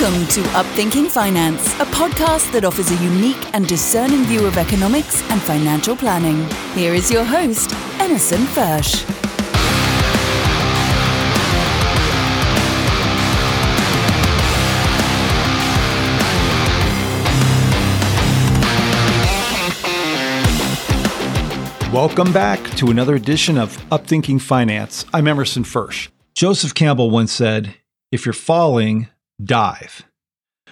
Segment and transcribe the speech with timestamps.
[0.00, 5.28] Welcome to Upthinking Finance, a podcast that offers a unique and discerning view of economics
[5.28, 6.48] and financial planning.
[6.72, 9.04] Here is your host, Emerson Fersch.
[21.92, 25.06] Welcome back to another edition of Upthinking Finance.
[25.12, 26.08] I'm Emerson Fersch.
[26.34, 27.74] Joseph Campbell once said,
[28.12, 29.08] If you're falling,
[29.42, 30.04] dive.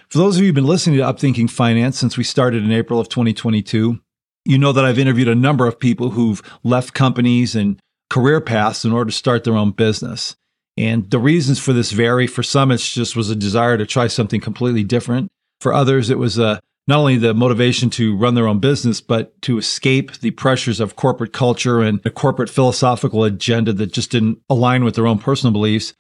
[0.09, 3.01] For those of you who've been listening to Upthinking Finance since we started in April
[3.01, 4.01] of 2022,
[4.45, 8.85] you know that I've interviewed a number of people who've left companies and career paths
[8.85, 10.37] in order to start their own business.
[10.77, 12.27] And the reasons for this vary.
[12.27, 15.31] For some, it's just was a desire to try something completely different.
[15.61, 19.41] For others, it was a not only the motivation to run their own business, but
[19.43, 24.39] to escape the pressures of corporate culture and a corporate philosophical agenda that just didn't
[24.49, 25.95] align with their own personal beliefs.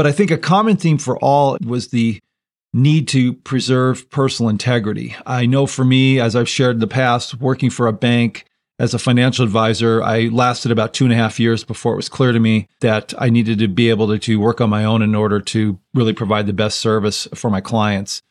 [0.00, 2.20] But I think a common theme for all was the
[2.72, 5.14] need to preserve personal integrity.
[5.26, 8.46] I know for me, as I've shared in the past, working for a bank
[8.78, 12.08] as a financial advisor, I lasted about two and a half years before it was
[12.08, 15.02] clear to me that I needed to be able to, to work on my own
[15.02, 18.22] in order to really provide the best service for my clients.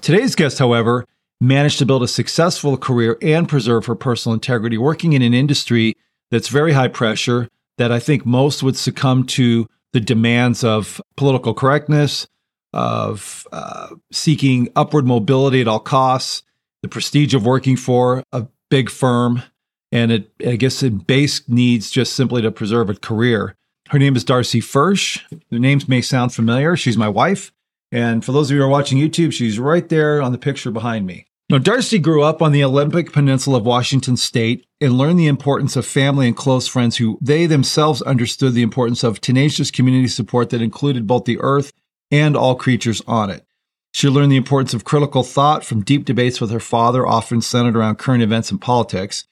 [0.00, 1.04] Today's guest, however,
[1.40, 5.96] managed to build a successful career and preserve her personal integrity, working in an industry
[6.30, 11.54] that's very high pressure, that I think most would succumb to the demands of political
[11.54, 12.26] correctness,
[12.72, 16.42] of uh, seeking upward mobility at all costs,
[16.82, 19.42] the prestige of working for a big firm,
[19.90, 23.56] and it, I guess it base needs just simply to preserve a career.
[23.88, 25.22] Her name is Darci Fersch.
[25.50, 26.76] The names may sound familiar.
[26.76, 27.52] She's my wife.
[27.90, 30.70] And for those of you who are watching YouTube, she's right there on the picture
[30.70, 31.27] behind me.
[31.50, 35.76] Now, Darci grew up on the Olympic Peninsula of Washington state and learned the importance
[35.76, 40.50] of family and close friends who they themselves understood the importance of tenacious community support
[40.50, 41.72] that included both the earth
[42.10, 43.46] and all creatures on it.
[43.94, 47.76] She learned the importance of critical thought from deep debates with her father, often centered
[47.76, 49.24] around current events and politics.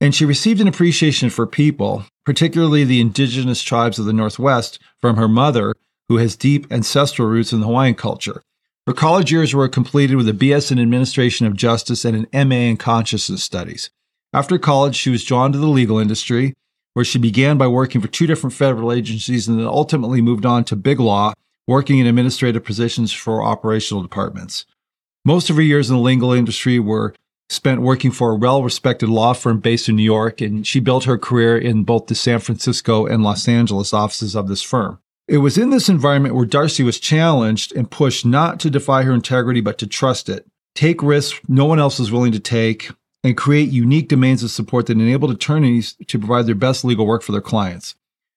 [0.00, 5.16] And she received an appreciation for people, particularly the indigenous tribes of the Northwest, from
[5.16, 5.74] her mother,
[6.08, 8.42] who has deep ancestral roots in the Hawaiian culture.
[8.86, 12.54] Her college years were completed with a BS in Administration of Justice and an MA
[12.54, 13.90] in Consciousness Studies.
[14.32, 16.54] After college, she was drawn to the legal industry,
[16.94, 20.62] where she began by working for two different federal agencies and then ultimately moved on
[20.64, 21.32] to big law,
[21.66, 24.66] working in administrative positions for operational departments.
[25.24, 27.12] Most of her years in the legal industry were
[27.48, 31.04] spent working for a well respected law firm based in New York, and she built
[31.04, 35.00] her career in both the San Francisco and Los Angeles offices of this firm.
[35.28, 39.12] It was in this environment where Darci was challenged and pushed not to defy her
[39.12, 42.90] integrity, but to trust it, take risks no one else was willing to take,
[43.24, 47.22] and create unique domains of support that enabled attorneys to provide their best legal work
[47.22, 47.96] for their clients.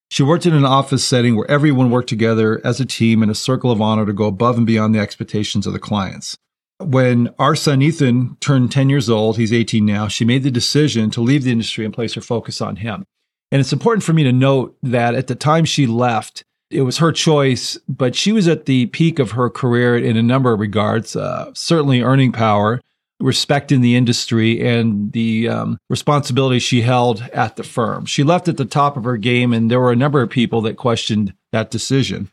[0.10, 3.36] She worked in an office setting where everyone worked together as a team in a
[3.36, 6.36] circle of honor to go above and beyond the expectations of the clients.
[6.80, 11.12] When our son Ethan turned 10 years old, he's 18 now, she made the decision
[11.12, 13.06] to leave the industry and place her focus on him.
[13.52, 17.00] And it's important for me to note that at the time she left, it was
[17.00, 20.60] her choice, but she was at the peak of her career in a number of
[20.60, 22.82] regards, uh, certainly earning power,
[23.20, 28.06] respect in the industry, and the um, responsibility she held at the firm.
[28.06, 30.62] She left at the top of her game, and there were a number of people
[30.62, 32.30] that questioned that decision.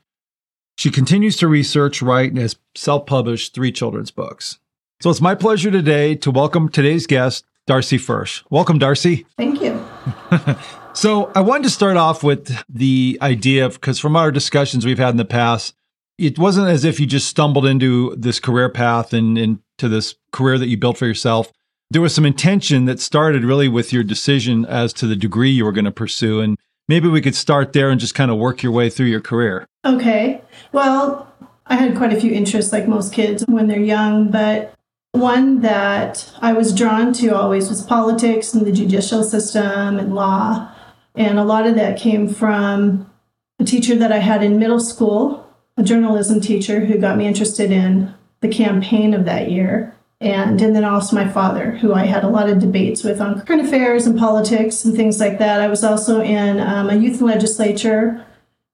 [0.76, 4.58] She continues to research, write, and has self published three children's books.
[5.00, 8.42] So it's my pleasure today to welcome today's guest, Darci Fersch.
[8.50, 9.24] Welcome, Darci.
[9.36, 9.82] Thank you.
[10.96, 14.98] so I wanted to start off with the idea of because from our discussions we've
[14.98, 15.74] had in the past,
[16.18, 20.58] it wasn't as if you just stumbled into this career path and into this career
[20.58, 21.52] that you built for yourself.
[21.90, 25.64] There was some intention that started really with your decision as to the degree you
[25.64, 26.40] were going to pursue.
[26.40, 26.56] And
[26.88, 29.66] maybe we could start there and just kind of work your way through your career.
[29.84, 30.40] Okay.
[30.72, 31.32] Well,
[31.66, 34.74] I had quite a few interests like most kids when they're young, but
[35.12, 40.72] one that I was drawn to always was politics and the judicial system and law.
[41.16, 43.10] And a lot of that came from
[43.58, 47.70] a teacher that I had in middle school, a journalism teacher who got me interested
[47.70, 49.94] in the campaign of that year.
[50.20, 53.40] And, and then also my father, who I had a lot of debates with on
[53.42, 55.60] current affairs and politics and things like that.
[55.60, 58.24] I was also in um, a youth legislature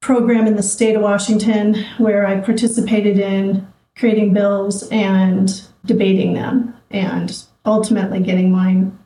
[0.00, 3.66] program in the state of Washington where I participated in
[3.96, 8.99] creating bills and debating them and ultimately getting mine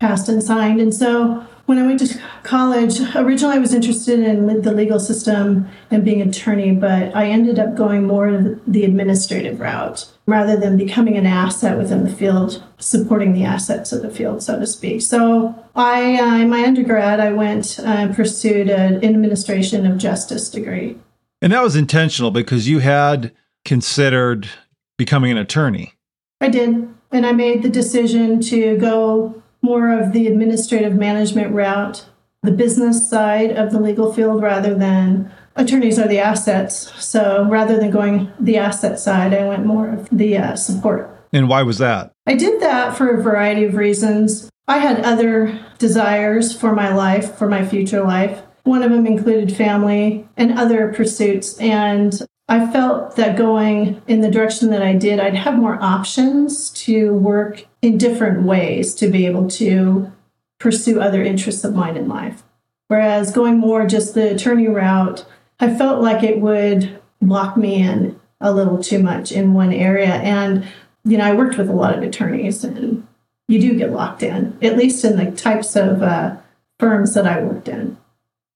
[0.00, 0.80] passed and signed.
[0.80, 5.68] And so when I went to college, originally I was interested in the legal system
[5.90, 10.76] and being an attorney, but I ended up going more the administrative route rather than
[10.76, 15.02] becoming an asset within the field, supporting the assets of the field, so to speak.
[15.02, 20.48] So I, uh, in my undergrad, I went and uh, pursued an administration of justice
[20.48, 20.98] degree.
[21.40, 23.32] And that was intentional because you had
[23.64, 24.48] considered
[24.96, 25.94] becoming an attorney.
[26.40, 26.88] I did.
[27.10, 32.06] And I made the decision to go more of the administrative management route,
[32.42, 36.92] the business side of the legal field rather than attorneys are the assets.
[37.04, 41.08] So rather than going the asset side, I went more of the uh, support.
[41.32, 42.12] And why was that?
[42.26, 44.50] I did that for a variety of reasons.
[44.68, 48.42] I had other desires for my life, for my future life.
[48.64, 51.58] One of them included family and other pursuits.
[51.58, 56.70] And I felt that going in the direction that I did, I'd have more options
[56.70, 60.12] to work in different ways to be able to
[60.58, 62.42] pursue other interests of mine in life.
[62.88, 65.24] Whereas going more just the attorney route,
[65.60, 70.14] I felt like it would lock me in a little too much in one area.
[70.14, 70.66] And,
[71.04, 73.06] you know, I worked with a lot of attorneys and
[73.48, 76.36] you do get locked in, at least in the types of uh,
[76.78, 77.96] firms that I worked in.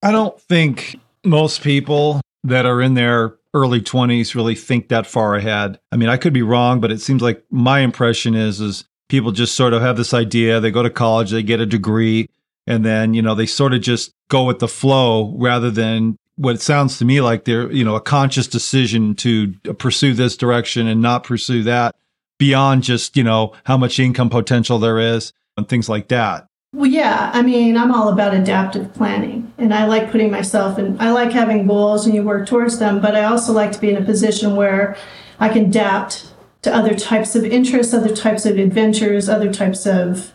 [0.03, 5.35] I don't think most people that are in their early 20s really think that far
[5.35, 5.81] ahead.
[5.91, 9.33] I mean, I could be wrong, but it seems like my impression is is people
[9.33, 12.29] just sort of have this idea, they go to college, they get a degree,
[12.67, 16.55] and then, you know, they sort of just go with the flow rather than what
[16.55, 20.87] it sounds to me like they're, you know, a conscious decision to pursue this direction
[20.87, 21.97] and not pursue that
[22.39, 26.47] beyond just, you know, how much income potential there is and things like that.
[26.75, 27.31] Well, yeah.
[27.33, 31.33] I mean, I'm all about adaptive planning and I like putting myself in, I like
[31.33, 34.05] having goals and you work towards them, but I also like to be in a
[34.05, 34.97] position where
[35.39, 36.33] I can adapt
[36.63, 40.33] to other types of interests, other types of adventures, other types of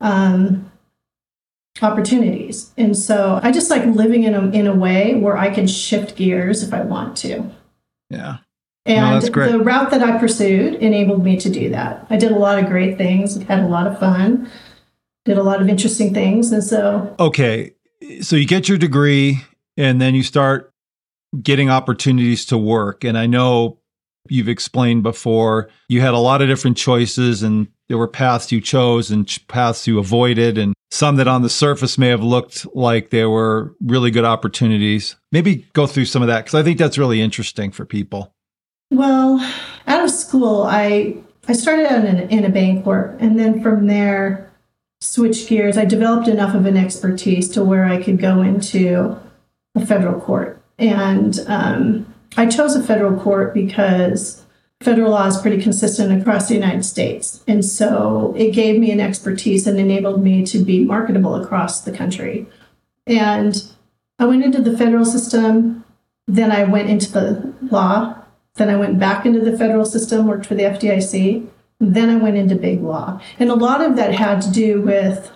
[0.00, 0.70] um,
[1.80, 2.72] opportunities.
[2.76, 6.16] And so I just like living in a, in a way where I can shift
[6.16, 7.50] gears if I want to.
[8.10, 8.38] Yeah.
[8.84, 12.04] And no, the route that I pursued enabled me to do that.
[12.10, 14.50] I did a lot of great things, had a lot of fun
[15.24, 16.52] did a lot of interesting things.
[16.52, 17.72] And so, okay.
[18.20, 19.42] So you get your degree
[19.76, 20.72] and then you start
[21.40, 23.04] getting opportunities to work.
[23.04, 23.78] And I know
[24.28, 28.60] you've explained before you had a lot of different choices and there were paths you
[28.60, 33.10] chose and paths you avoided and some that on the surface may have looked like
[33.10, 35.16] they were really good opportunities.
[35.32, 38.34] Maybe go through some of that because I think that's really interesting for people.
[38.90, 39.40] Well,
[39.86, 41.16] out of school, I
[41.48, 44.51] I started out in, in a Bancorp, and then from there,
[45.02, 49.18] switch gears, I developed enough of an expertise to where I could go into
[49.74, 50.62] a federal court.
[50.78, 54.44] And um, I chose a federal court because
[54.80, 57.42] federal law is pretty consistent across the United States.
[57.48, 61.92] And so it gave me an expertise and enabled me to be marketable across the
[61.92, 62.46] country.
[63.04, 63.60] And
[64.20, 65.84] I went into the federal system,
[66.28, 68.14] then I went into the law,
[68.54, 71.48] then I went back into the federal system, worked for the FDIC,
[71.82, 73.20] then I went into big law.
[73.38, 75.32] And a lot of that had to do with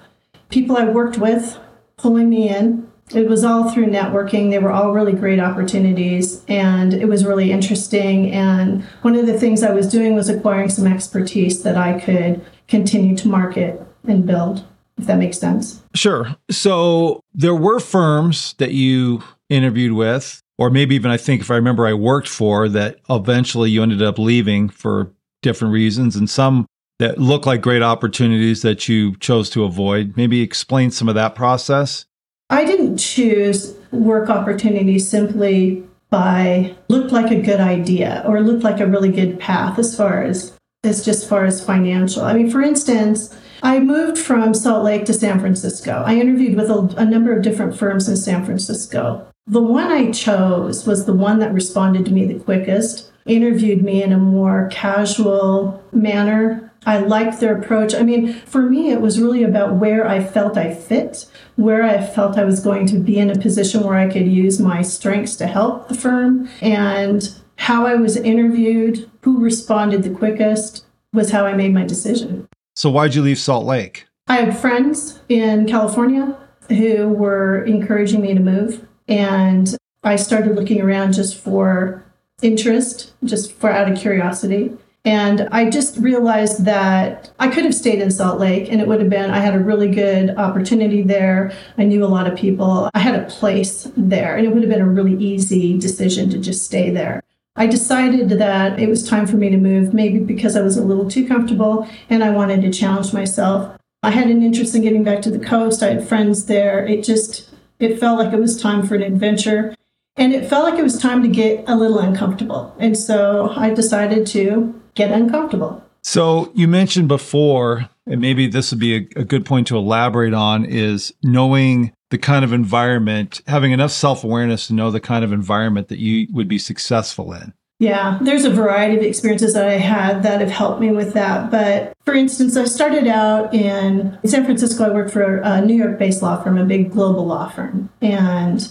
[0.49, 1.59] people I worked with
[1.97, 2.89] pulling me in.
[3.15, 4.51] It was all through networking.
[4.51, 8.31] They were all really great opportunities and it was really interesting.
[8.33, 12.45] And one of the things I was doing was acquiring some expertise that I could
[12.69, 14.65] continue to market and build,
[14.99, 15.83] if that makes sense.
[15.95, 16.35] Sure.
[16.51, 21.57] So there were firms that you interviewed with, or maybe even I think if I
[21.57, 25.13] remember I worked for that eventually you ended up leaving for
[25.47, 26.67] different reasons and some
[26.99, 30.17] that look like great opportunities that you chose to avoid.
[30.17, 32.05] Maybe explain some of that process.
[32.51, 38.81] I didn't choose work opportunities simply by looked like a good idea or looked like
[38.81, 42.25] a really good path as far as as just far as financial.
[42.25, 46.03] I mean, for instance, I moved from Salt Lake to San Francisco.
[46.07, 49.27] I interviewed with a, a number of different firms in San Francisco.
[49.47, 54.03] The one I chose was the one that responded to me the quickest interviewed me
[54.03, 56.73] in a more casual manner.
[56.87, 57.95] I liked their approach.
[57.95, 62.05] I mean, for me, it was really about where I felt I fit, where I
[62.05, 65.35] felt I was going to be in a position where I could use my strengths
[65.37, 71.45] to help the firm, and how I was interviewed, who responded the quickest was how
[71.45, 72.47] I made my decision.
[72.75, 74.07] So, why'd you leave Salt Lake?
[74.29, 76.37] I had friends in California
[76.69, 82.05] who were encouraging me to move, and I started looking around just for
[82.43, 84.77] interest, just for out of curiosity.
[85.07, 89.01] And I just realized that I could have stayed in Salt Lake and it would
[89.01, 91.53] have been, I had a really good opportunity there.
[91.79, 92.91] I knew a lot of people.
[92.93, 96.39] I had a place there and it would have been a really easy decision to
[96.39, 97.23] just stay there.
[97.55, 100.85] I decided that it was time for me to move, maybe because I was a
[100.85, 103.79] little too comfortable and I wanted to challenge myself.
[104.03, 105.85] I had an interest in getting back to the coast.
[105.85, 106.85] I had friends there.
[106.85, 109.75] It just, it felt like it was time for an adventure.
[110.17, 112.75] And it felt like it was time to get a little uncomfortable.
[112.79, 115.83] And so I decided to get uncomfortable.
[116.03, 120.35] So you mentioned before, and maybe this would be a, a good point to elaborate
[120.35, 125.25] on, is knowing the kind of environment, having enough self awareness to know the kind
[125.25, 127.53] of environment that you would be successful in.
[127.79, 131.51] Yeah, there's a variety of experiences that I had that have helped me with that.
[131.51, 134.85] But for instance, I started out in San Francisco.
[134.85, 137.91] I worked for a New York based law firm, a big global law firm.
[138.01, 138.67] And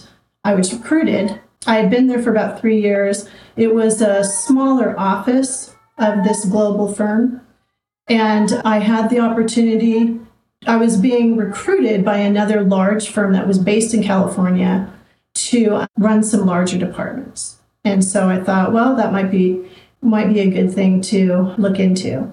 [0.46, 1.40] I was recruited.
[1.66, 3.28] I had been there for about three years.
[3.56, 7.40] It was a smaller office of this global firm.
[8.06, 10.20] And I had the opportunity,
[10.64, 14.88] I was being recruited by another large firm that was based in California
[15.34, 17.56] to run some larger departments.
[17.84, 19.68] And so I thought, well, that might be
[20.00, 22.30] might be a good thing to look into.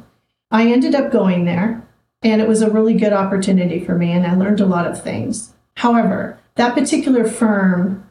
[0.51, 1.82] I ended up going there
[2.22, 5.01] and it was a really good opportunity for me and I learned a lot of
[5.01, 5.53] things.
[5.77, 8.02] However, that particular firm,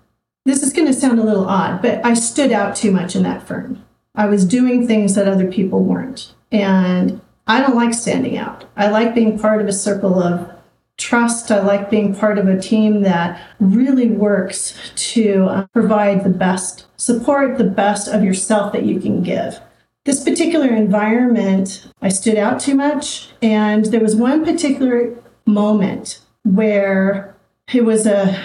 [0.45, 3.23] this is going to sound a little odd, but I stood out too much in
[3.23, 3.85] that firm.
[4.15, 6.35] I was doing things that other people weren't.
[6.51, 8.65] And I don't like standing out.
[8.77, 10.51] I like being part of a circle of
[10.99, 11.51] trust.
[11.51, 14.79] I like being part of a team that really works
[15.13, 19.61] to uh, provide the best support, the best of yourself that you can give.
[20.05, 23.31] This particular environment, I stood out too much.
[23.41, 27.35] And there was one particular moment where
[27.73, 28.45] it was a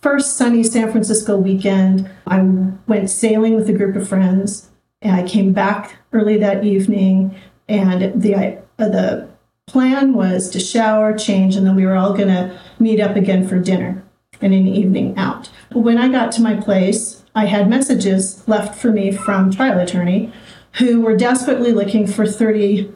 [0.00, 2.10] first sunny San Francisco weekend.
[2.26, 2.40] I
[2.86, 4.70] went sailing with a group of friends
[5.02, 7.38] and I came back early that evening
[7.68, 9.28] and the uh, the
[9.66, 13.46] plan was to shower, change, and then we were all going to meet up again
[13.46, 14.02] for dinner
[14.40, 15.50] and an evening out.
[15.70, 19.78] But When I got to my place, I had messages left for me from trial
[19.78, 20.32] attorney
[20.74, 22.92] who were desperately looking for 30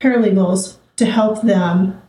[0.00, 2.00] paralegals to help them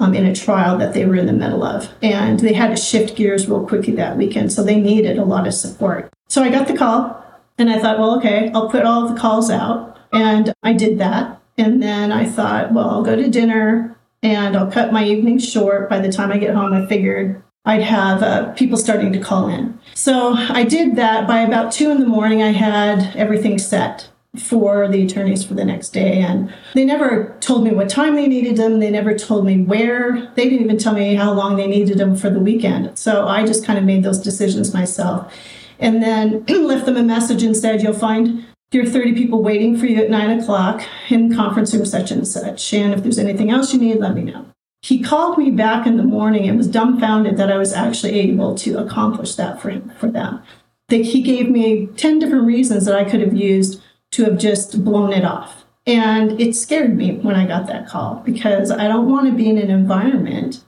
[0.00, 1.88] um, in a trial that they were in the middle of.
[2.02, 5.46] And they had to shift gears real quickly that weekend, so they needed a lot
[5.46, 6.10] of support.
[6.28, 7.24] So I got the call
[7.58, 9.98] and I thought, well, okay, I'll put all the calls out.
[10.12, 11.40] And I did that.
[11.58, 15.90] And then I thought, well, I'll go to dinner and I'll cut my evening short.
[15.90, 19.48] By the time I get home, I figured I'd have uh, people starting to call
[19.48, 19.78] in.
[19.94, 21.28] So I did that.
[21.28, 25.64] By about two in the morning, I had everything set for the attorneys for the
[25.64, 26.20] next day.
[26.20, 28.78] And they never told me what time they needed them.
[28.78, 30.32] They never told me where.
[30.36, 32.96] They didn't even tell me how long they needed them for the weekend.
[32.96, 35.34] So I just kind of made those decisions myself.
[35.80, 39.86] And then left them a message and said, You'll find are 30 people waiting for
[39.86, 42.72] you at nine o'clock in conference room such and such.
[42.72, 44.46] And if there's anything else you need, let me know.
[44.82, 48.54] He called me back in the morning and was dumbfounded that I was actually able
[48.54, 50.40] to accomplish that for him, for them.
[50.88, 53.82] He gave me 10 different reasons that I could have used
[54.12, 55.64] to have just blown it off.
[55.86, 59.48] And it scared me when I got that call because I don't want to be
[59.48, 60.64] in an environment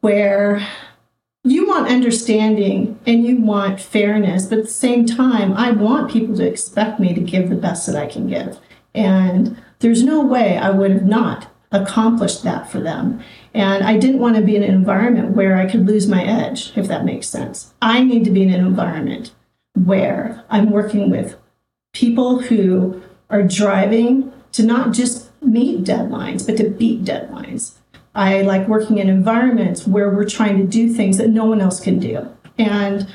[0.00, 0.66] where
[1.44, 6.36] you want understanding and you want fairness, but at the same time, I want people
[6.36, 8.58] to expect me to give the best that I can give.
[8.94, 13.22] And there's no way I would have not accomplished that for them.
[13.54, 16.76] And I didn't want to be in an environment where I could lose my edge,
[16.76, 17.72] if that makes sense.
[17.80, 19.32] I need to be in an environment
[19.74, 21.39] where I'm working with
[21.92, 27.74] people who are driving to not just meet deadlines, but to beat deadlines.
[28.14, 31.80] I like working in environments where we're trying to do things that no one else
[31.80, 32.28] can do.
[32.58, 33.08] And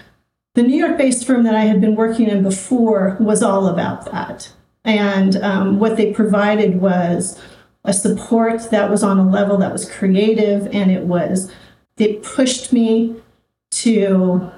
[0.53, 4.09] the New York based firm that I had been working in before was all about
[4.11, 4.51] that.
[4.85, 7.39] And um, what they provided was
[7.83, 11.51] a support that was on a level that was creative and it was,
[11.97, 13.15] it pushed me
[13.71, 14.49] to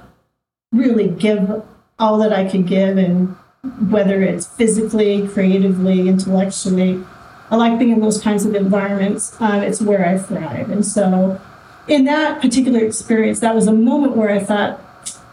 [0.71, 1.63] really give
[1.97, 7.04] all that I could give and whether it's physically, creatively, intellectually,
[7.50, 9.40] I like being in those kinds of environments.
[9.40, 10.70] Um, it's where I thrive.
[10.70, 11.40] And so,
[11.88, 14.82] in that particular experience, that was a moment where I thought,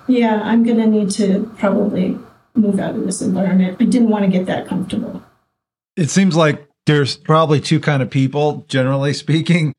[0.07, 2.19] yeah, I'm going to need to probably
[2.55, 3.79] move out of this environment.
[3.81, 5.23] I didn't want to get that comfortable.
[5.97, 9.73] It seems like there's probably two kind of people, generally speaking.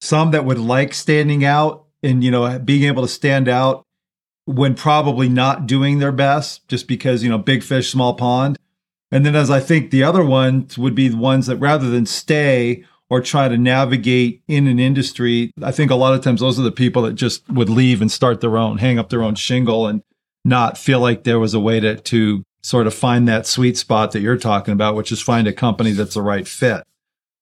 [0.00, 3.84] Some that would like standing out and, you know, being able to stand out
[4.48, 8.58] when probably not doing their best just because, you know, big fish, small pond.
[9.12, 12.06] And then, as I think the other ones would be the ones that rather than
[12.06, 16.58] stay or try to navigate in an industry, I think a lot of times those
[16.58, 19.34] are the people that just would leave and start their own, hang up their own
[19.34, 20.02] shingle and
[20.46, 24.12] not feel like there was a way to, to sort of find that sweet spot
[24.12, 26.84] that you're talking about, which is find a company that's the right fit.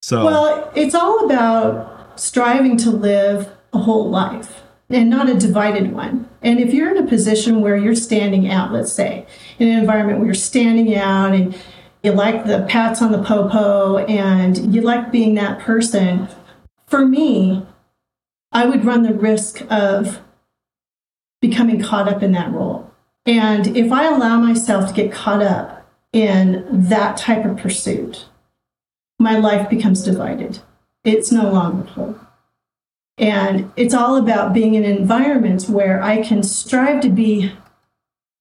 [0.03, 5.93] So, well, it's all about striving to live a whole life and not a divided
[5.93, 6.29] one.
[6.43, 9.27] And if you're in a position where you're standing out, let's say,
[9.59, 11.59] in an environment where you're standing out and
[12.03, 16.29] you like the pats on the popo and you like being that person,
[16.87, 17.67] for me,
[18.53, 20.21] I would run the risk of
[21.41, 22.91] becoming caught up in that role.
[23.27, 28.27] And if I allow myself to get caught up in that type of pursuit,
[29.19, 30.61] my life becomes divided.
[31.03, 32.21] It's no longer whole.
[33.19, 37.53] And it's all about being in environments where I can strive to be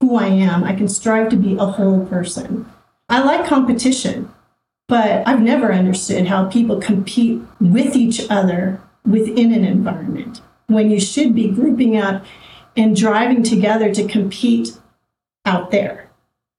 [0.02, 0.64] who I am.
[0.64, 2.70] I can strive to be a whole person.
[3.08, 4.32] I like competition,
[4.88, 11.00] but I've never understood how people compete with each other within an environment when you
[11.00, 12.26] should be grouping up
[12.76, 14.78] and driving together to compete
[15.46, 16.10] out there.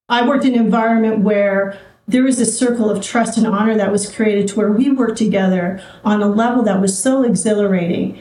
[0.08, 3.90] I worked in an environment where there was a circle of trust and honor that
[3.90, 8.20] was created to where we worked together on a level that was so exhilarating.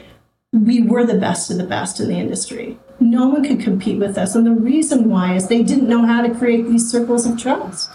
[0.52, 2.78] We were the best of the best in the industry.
[2.98, 4.34] No one could compete with us.
[4.34, 7.90] And the reason why is they didn't know how to create these circles of trust.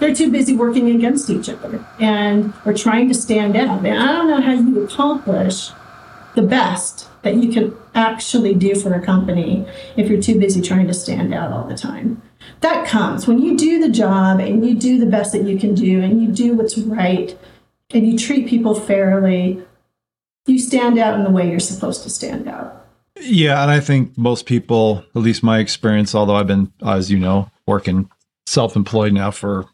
[0.00, 3.84] They're too busy working against each other and or trying to stand out.
[3.84, 5.70] And I don't know how you accomplish
[6.34, 10.88] the best that you can actually do for a company if you're too busy trying
[10.88, 12.20] to stand out all the time
[12.60, 15.74] that comes when you do the job and you do the best that you can
[15.74, 17.38] do and you do what's right
[17.90, 19.62] and you treat people fairly,
[20.46, 22.86] you stand out in the way you're supposed to stand out.
[23.20, 27.18] Yeah, and I think most people, at least my experience, although I've been, as you
[27.18, 28.10] know, working
[28.46, 29.66] self employed now for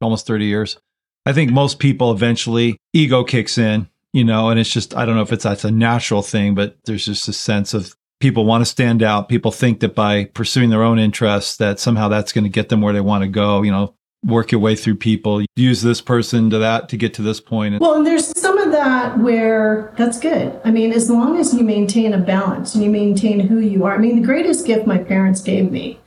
[0.00, 0.78] almost 30 years,
[1.24, 5.16] I think most people eventually ego kicks in, you know, and it's just, I don't
[5.16, 8.62] know if it's that's a natural thing, but there's just a sense of people want
[8.62, 9.28] to stand out.
[9.28, 12.80] People think that by pursuing their own interests, that somehow that's going to get them
[12.80, 13.62] where they want to go.
[13.62, 13.94] You know,
[14.24, 17.80] work your way through people, use this person to that to get to this point.
[17.80, 20.58] Well, and there's some of that where that's good.
[20.64, 23.94] I mean, as long as you maintain a balance and you maintain who you are.
[23.94, 26.00] I mean, the greatest gift my parents gave me,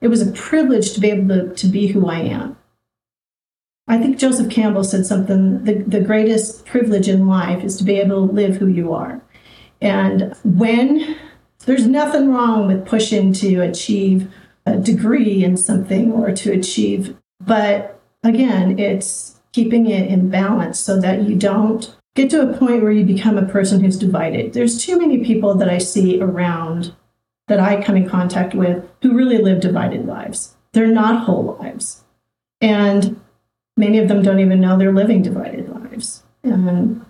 [0.00, 2.56] it was a privilege to be able to, to be who I am.
[3.88, 7.98] I think Joseph Campbell said something the, the greatest privilege in life is to be
[8.00, 9.22] able to live who you are.
[9.80, 11.16] And when
[11.66, 14.32] there's nothing wrong with pushing to achieve
[14.64, 21.00] a degree in something or to achieve, but again, it's keeping it in balance so
[21.00, 24.52] that you don't get to a point where you become a person who's divided.
[24.52, 26.94] There's too many people that I see around
[27.48, 30.56] that I come in contact with who really live divided lives.
[30.72, 32.04] They're not whole lives.
[32.60, 33.20] And
[33.76, 36.22] many of them don't even know they're living divided lives.
[36.42, 37.04] And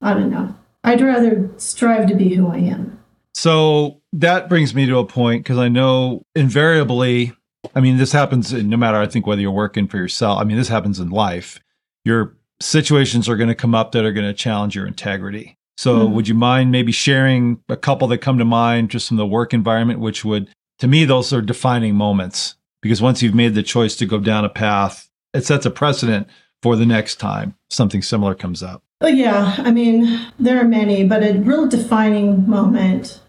[0.00, 0.54] I don't know.
[0.82, 2.95] I'd rather strive to be who I am.
[3.36, 7.34] So that brings me to a point because I know invariably,
[7.74, 10.40] I mean, this happens no matter, I think, whether you're working for yourself.
[10.40, 11.60] I mean, this happens in life.
[12.06, 15.58] Your situations are going to come up that are going to challenge your integrity.
[15.76, 16.14] So, mm-hmm.
[16.14, 19.52] would you mind maybe sharing a couple that come to mind just from the work
[19.52, 23.96] environment, which would, to me, those are defining moments because once you've made the choice
[23.96, 26.26] to go down a path, it sets a precedent
[26.62, 28.82] for the next time something similar comes up.
[29.02, 29.56] Oh, yeah.
[29.58, 33.20] I mean, there are many, but a real defining moment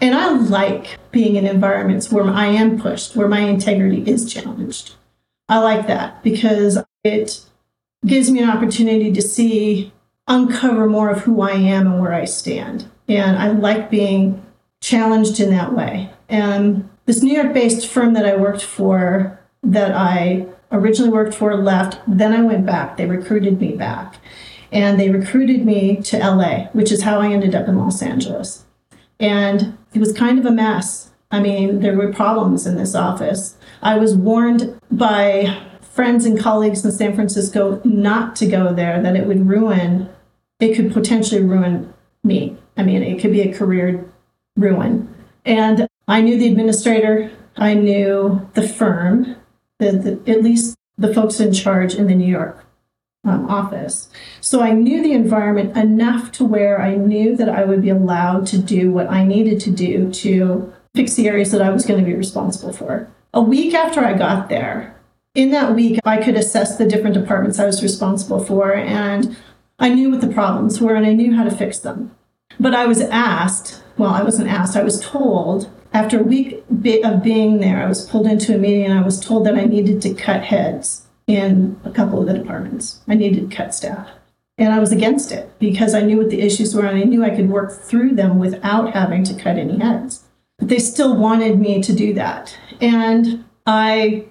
[0.00, 4.94] and I like being in environments where I am pushed, where my integrity is challenged.
[5.48, 7.40] I like that because it
[8.06, 9.92] gives me an opportunity to see,
[10.28, 12.88] uncover more of who I am and where I stand.
[13.08, 14.44] And I like being
[14.80, 16.10] challenged in that way.
[16.28, 21.56] And this New York based firm that I worked for, that I originally worked for,
[21.56, 21.98] left.
[22.06, 22.96] Then I went back.
[22.96, 24.16] They recruited me back.
[24.70, 28.66] And they recruited me to LA, which is how I ended up in Los Angeles.
[29.20, 31.10] And it was kind of a mess.
[31.30, 33.56] I mean, there were problems in this office.
[33.82, 39.16] I was warned by friends and colleagues in San Francisco not to go there, that
[39.16, 40.08] it would ruin,
[40.60, 42.56] it could potentially ruin me.
[42.76, 44.08] I mean, it could be a career
[44.56, 45.12] ruin.
[45.44, 49.36] And I knew the administrator, I knew the firm,
[49.78, 52.64] the, the, at least the folks in charge in the New York
[53.28, 54.08] um, office.
[54.40, 58.46] So I knew the environment enough to where I knew that I would be allowed
[58.48, 62.00] to do what I needed to do to fix the areas that I was going
[62.00, 63.08] to be responsible for.
[63.34, 64.94] A week after I got there,
[65.34, 69.36] in that week, I could assess the different departments I was responsible for, and
[69.78, 72.16] I knew what the problems were and I knew how to fix them.
[72.58, 76.64] But I was asked, well, I wasn't asked, I was told after a week
[77.04, 79.64] of being there, I was pulled into a meeting and I was told that I
[79.64, 83.00] needed to cut heads in a couple of the departments.
[83.06, 84.08] I needed to cut staff.
[84.56, 87.22] And I was against it because I knew what the issues were and I knew
[87.22, 90.24] I could work through them without having to cut any heads.
[90.58, 92.58] But they still wanted me to do that.
[92.80, 94.24] And I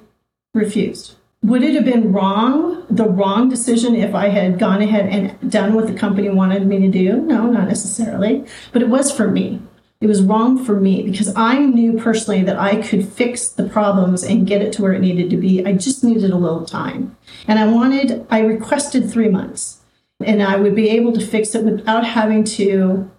[0.54, 1.16] refused.
[1.44, 5.76] Would it have been wrong, the wrong decision, if I had gone ahead and done
[5.76, 7.22] what the company wanted me to do?
[7.22, 8.46] No, not necessarily.
[8.74, 9.62] But it was for me.
[10.00, 14.24] It was wrong for me because I knew personally that I could fix the problems
[14.24, 15.66] and get it to where it needed to be.
[15.66, 17.18] I just needed a little time.
[17.48, 19.80] And I wanted, I requested three months
[20.24, 23.10] and I would be able to fix it without having to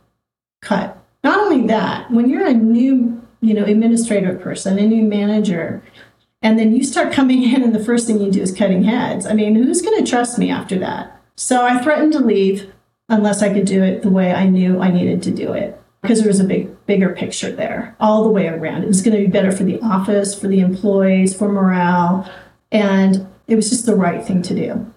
[0.63, 0.97] cut.
[1.25, 5.83] Not only that, when you're a new, you know, administrative person, a new manager,
[6.43, 9.27] and then you start coming in and the first thing you do is cutting heads.
[9.27, 11.21] I mean, who's going to trust me after that?
[11.35, 12.73] So I threatened to leave
[13.09, 16.21] unless I could do it the way I knew I needed to do it because
[16.21, 18.83] there was a big bigger picture there all the way around.
[18.83, 22.31] It was going to be better for the office, for the employees, for morale.
[22.71, 24.95] And It was just the right thing to do.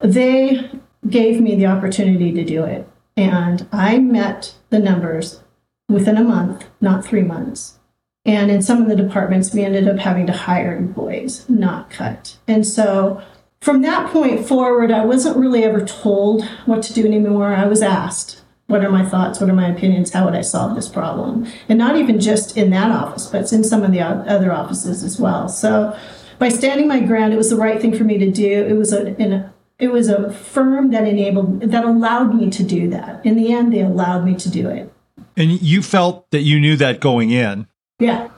[0.00, 0.70] They
[1.08, 2.86] gave me the opportunity to do it.
[3.16, 5.40] And I met the numbers
[5.88, 7.78] within a month, not three months.
[8.26, 12.36] And in some of the departments, we ended up having to hire employees, not cut.
[12.46, 13.22] And so
[13.62, 17.54] from that point forward, I wasn't really ever told what to do anymore.
[17.54, 18.39] I was asked,
[18.70, 19.40] what are my thoughts?
[19.40, 20.12] What are my opinions?
[20.12, 21.46] How would I solve this problem?
[21.68, 25.02] And not even just in that office, but it's in some of the other offices
[25.02, 25.48] as well.
[25.48, 25.96] So
[26.38, 28.64] by standing my ground, it was the right thing for me to do.
[28.64, 32.88] It was a, a it was a firm that enabled that allowed me to do
[32.90, 33.24] that.
[33.26, 34.92] In the end, they allowed me to do it.
[35.36, 37.66] And you felt that you knew that going in.
[37.98, 38.30] Yeah.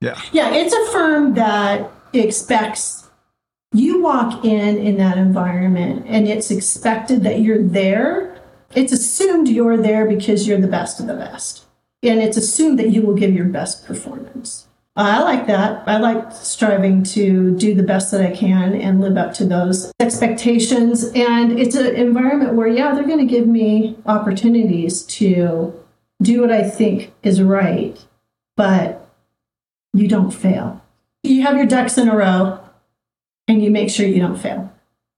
[0.00, 0.20] Yeah.
[0.32, 3.08] Yeah, it's a firm that expects
[3.72, 8.29] you walk in in that environment and it's expected that you're there.
[8.74, 11.64] It's assumed you're there because you're the best of the best.
[12.02, 14.66] And it's assumed that you will give your best performance.
[14.96, 15.86] I like that.
[15.86, 19.92] I like striving to do the best that I can and live up to those
[20.00, 21.04] expectations.
[21.14, 25.74] And it's an environment where, yeah, they're going to give me opportunities to
[26.22, 27.98] do what I think is right,
[28.56, 29.08] but
[29.92, 30.82] you don't fail.
[31.22, 32.60] You have your ducks in a row
[33.48, 34.72] and you make sure you don't fail.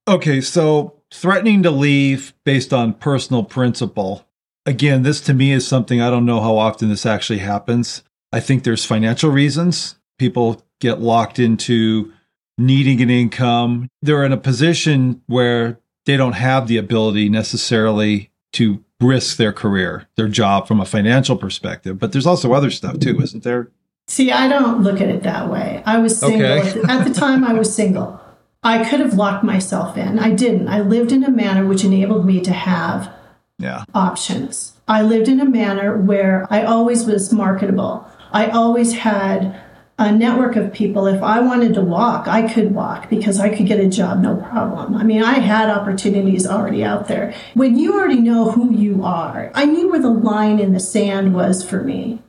[0.07, 4.27] Okay, so threatening to leave based on personal principle.
[4.65, 8.03] Again, this to me is something I don't know how often this actually happens.
[8.33, 9.97] I think there's financial reasons.
[10.19, 12.13] People get locked into
[12.57, 13.89] needing an income.
[14.01, 20.09] They're in a position where they don't have the ability necessarily to risk their career,
[20.17, 21.99] their job from a financial perspective.
[21.99, 23.71] But there's also other stuff too, isn't there?
[24.09, 25.83] See, I don't look at it that way.
[25.87, 26.47] I was single.
[26.47, 26.69] Okay.
[26.69, 28.21] at, the, at the time, I was single.
[28.63, 30.19] I could have locked myself in.
[30.19, 30.69] I didn't.
[30.69, 33.13] I lived in a manner which enabled me to have
[33.59, 33.85] yeah.
[33.95, 34.75] options.
[34.87, 38.07] I lived in a manner where I always was marketable.
[38.33, 39.61] I always had
[39.99, 41.07] a network of people.
[41.07, 44.37] If I wanted to walk, I could walk because I could get a job, no
[44.37, 44.95] problem.
[44.95, 47.35] I mean, I had opportunities already out there.
[47.55, 51.35] When you already know who you are, I knew where the line in the sand
[51.35, 52.21] was for me.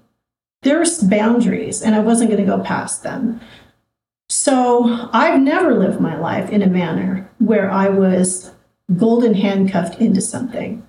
[0.61, 3.41] There's boundaries, and I wasn't going to go past them.
[4.43, 8.51] So I've never lived my life in a manner where I was
[8.97, 10.85] golden handcuffed into something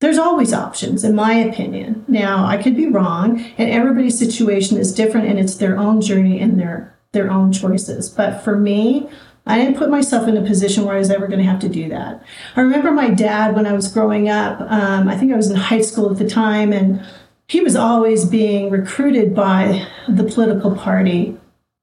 [0.00, 2.04] there's always options, in my opinion.
[2.06, 6.40] Now, I could be wrong, and everybody's situation is different, and it's their own journey
[6.40, 8.08] and their their own choices.
[8.08, 9.08] But for me,
[9.46, 11.68] I didn't put myself in a position where I was ever going to have to
[11.68, 12.22] do that.
[12.54, 14.60] I remember my dad when I was growing up.
[14.60, 17.04] Um, I think I was in high school at the time, and
[17.48, 21.37] he was always being recruited by the political party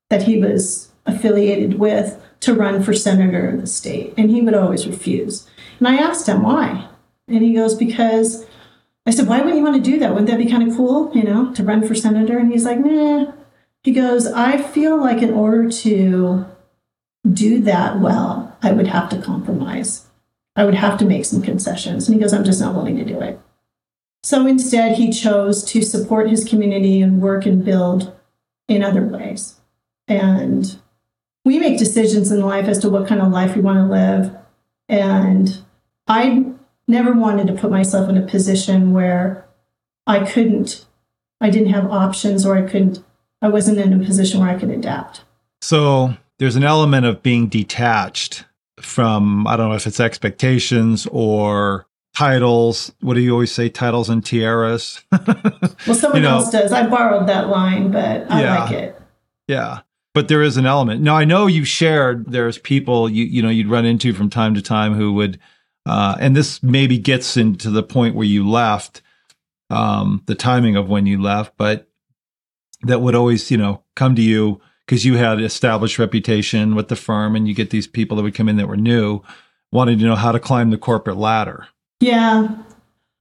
[0.10, 4.54] that he was affiliated with to run for senator in the state, and he would
[4.54, 5.48] always refuse.
[5.80, 6.88] And I asked him why.
[7.28, 8.46] And he goes, Because
[9.06, 10.12] I said, Why wouldn't you want to do that?
[10.12, 12.38] Wouldn't that be kind of cool, you know, to run for senator?
[12.38, 13.34] And he's like, Nah.
[13.84, 16.46] He goes, I feel like in order to
[17.32, 20.08] do that well, I would have to compromise.
[20.56, 22.08] I would have to make some concessions.
[22.08, 23.40] And he goes, I'm just not willing to do it.
[24.24, 28.16] So instead, he chose to support his community and work and build
[28.68, 29.60] in other ways.
[30.08, 30.80] And
[31.44, 34.36] we make decisions in life as to what kind of life we want to live.
[34.90, 35.58] And
[36.08, 36.46] I
[36.88, 39.46] never wanted to put myself in a position where
[40.08, 40.86] I couldn't,
[41.42, 43.04] I didn't have options or I couldn't,
[43.42, 45.24] I wasn't in a position where I could adapt.
[45.62, 48.46] So there's an element of being detached
[48.80, 52.94] from, I don't know if it's expectations or titles.
[53.02, 53.70] What do you always say?
[53.70, 55.04] Titles and tiaras.
[55.12, 56.72] well, someone you know, else does.
[56.72, 59.02] I borrowed that line, but I yeah, like it.
[59.48, 59.80] Yeah.
[60.16, 61.02] But there is an element.
[61.02, 64.56] Now I know you shared there's people you you know you'd run into from time
[64.56, 65.40] to time who would
[65.86, 69.02] uh, and this maybe gets into the point where you left,
[69.70, 71.88] um, the timing of when you left, but
[72.82, 76.96] that would always, you know, come to you because you had established reputation with the
[76.96, 79.22] firm and you get these people that would come in that were new,
[79.72, 81.68] wanting to know how to climb the corporate ladder.
[82.00, 82.56] Yeah.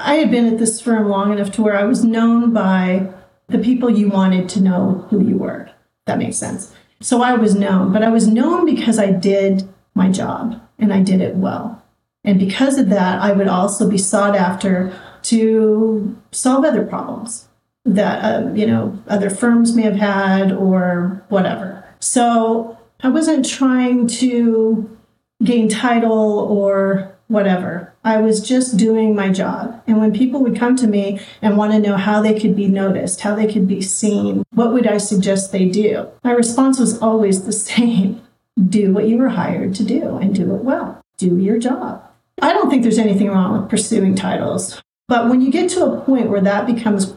[0.01, 3.09] I had been at this firm long enough to where I was known by
[3.49, 5.71] the people you wanted to know who you were.
[6.07, 6.75] That makes sense.
[7.01, 11.03] So I was known, but I was known because I did my job and I
[11.03, 11.83] did it well.
[12.25, 17.49] And because of that, I would also be sought after to solve other problems
[17.85, 21.85] that um, you know other firms may have had or whatever.
[22.01, 24.99] So I wasn't trying to
[25.43, 27.95] gain title or whatever.
[28.05, 29.83] I was just doing my job.
[29.87, 32.69] And when people would come to me and want to know how they could be
[32.69, 36.09] noticed, how they could be seen, what would I suggest they do?
[36.23, 38.23] My response was always the same
[38.69, 41.03] do what you were hired to do and do it well.
[41.17, 42.03] Do your job.
[42.41, 44.83] I don't think there's anything wrong with pursuing titles.
[45.09, 47.17] But when you get to a point where that becomes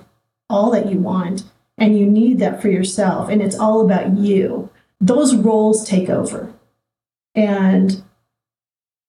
[0.49, 1.43] all that you want
[1.77, 6.53] and you need that for yourself and it's all about you, those roles take over.
[7.35, 8.03] And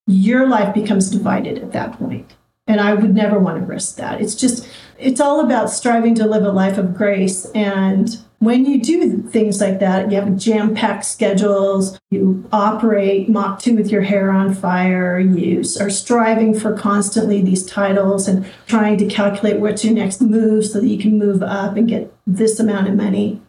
[0.08, 2.34] your life becomes divided at that point.
[2.66, 4.20] And I would never want to risk that.
[4.20, 4.68] It's just,
[4.98, 7.44] it's all about striving to live a life of grace.
[7.54, 13.60] And when you do things like that, you have jam packed schedules, you operate Mach
[13.60, 18.96] 2 with your hair on fire, you are striving for constantly these titles and trying
[18.98, 22.58] to calculate what's your next move so that you can move up and get this
[22.58, 23.42] amount of money.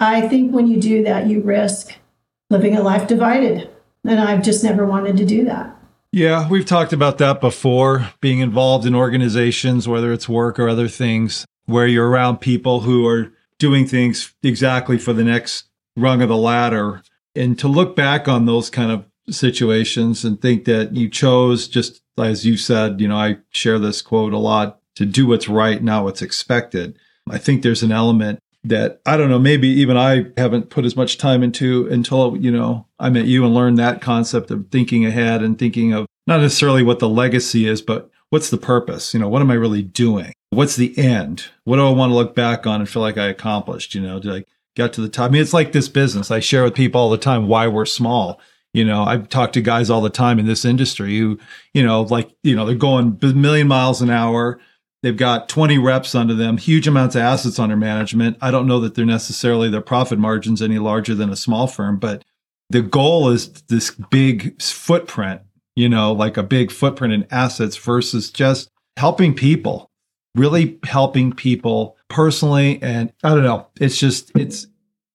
[0.00, 1.94] I think when you do that, you risk
[2.48, 3.68] living a life divided.
[4.04, 5.75] And I've just never wanted to do that.
[6.16, 10.88] Yeah, we've talked about that before, being involved in organizations, whether it's work or other
[10.88, 16.30] things, where you're around people who are doing things exactly for the next rung of
[16.30, 17.02] the ladder.
[17.34, 22.00] And to look back on those kind of situations and think that you chose, just
[22.16, 25.82] as you said, you know, I share this quote a lot to do what's right,
[25.82, 26.98] not what's expected.
[27.28, 30.96] I think there's an element that I don't know, maybe even I haven't put as
[30.96, 35.04] much time into until, you know, I met you and learned that concept of thinking
[35.04, 39.14] ahead and thinking of not necessarily what the legacy is, but what's the purpose?
[39.14, 40.32] You know, what am I really doing?
[40.50, 41.46] What's the end?
[41.64, 43.94] What do I want to look back on and feel like I accomplished?
[43.94, 45.30] You know, I get to the top?
[45.30, 46.30] I mean, it's like this business.
[46.30, 48.40] I share with people all the time why we're small.
[48.72, 51.38] You know, I talk to guys all the time in this industry who,
[51.72, 54.60] you know, like, you know, they're going a million miles an hour
[55.06, 58.38] They've got 20 reps under them, huge amounts of assets under management.
[58.40, 62.00] I don't know that they're necessarily their profit margins any larger than a small firm,
[62.00, 62.24] but
[62.70, 65.42] the goal is this big footprint,
[65.76, 69.92] you know, like a big footprint in assets versus just helping people,
[70.34, 72.82] really helping people personally.
[72.82, 74.66] And I don't know, it's just, it's,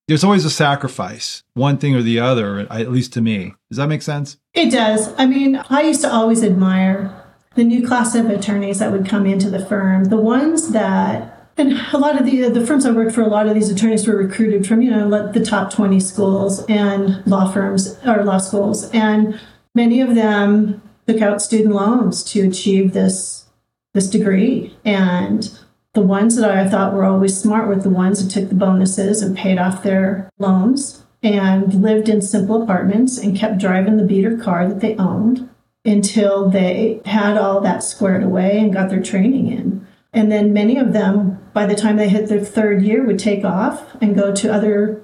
[0.08, 3.56] there's always a sacrifice, one thing or the other, at least to me.
[3.70, 4.38] Does that make sense?
[4.54, 5.14] It does.
[5.18, 7.21] I mean, I used to always admire
[7.56, 11.74] the new class of attorneys that would come into the firm, the ones that and
[11.94, 14.16] a lot of the the firms I worked for, a lot of these attorneys were
[14.16, 19.40] recruited from you know the top twenty schools and law firms or law schools, and
[19.76, 23.46] many of them took out student loans to achieve this
[23.94, 24.76] this degree.
[24.86, 25.52] And
[25.94, 29.22] the ones that I thought were always smart were the ones that took the bonuses
[29.22, 34.38] and paid off their loans and lived in simple apartments and kept driving the beater
[34.38, 35.50] car that they owned
[35.84, 39.88] until they had all that squared away and got their training in.
[40.14, 43.46] And then many of them, by the time they hit their third year, would take
[43.46, 45.02] off and go to other